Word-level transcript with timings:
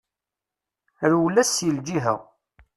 Rwel-as 1.11 1.47
seg 1.51 1.69
lǧiha. 1.77 2.15